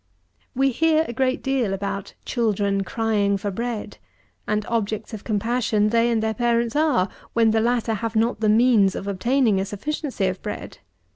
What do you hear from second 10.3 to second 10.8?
bread.